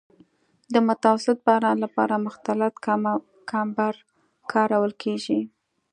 د 0.73 0.75
متوسط 0.87 1.37
باران 1.47 1.77
لپاره 1.85 2.23
مختلط 2.27 2.73
کمبر 3.51 3.95
کارول 4.51 4.91
کیږي 5.03 5.39